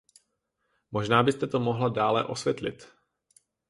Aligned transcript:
Možná 0.91 1.23
byste 1.23 1.47
to 1.47 1.59
mohla 1.59 1.89
dále 1.89 2.25
osvětlit. 2.25 2.89